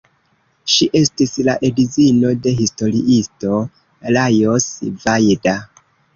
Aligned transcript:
Ŝi 0.75 0.85
estis 0.99 1.33
la 1.47 1.53
edzino 1.69 2.31
de 2.47 2.55
historiisto 2.61 3.61
Lajos 4.19 4.69
Vajda. 5.07 5.57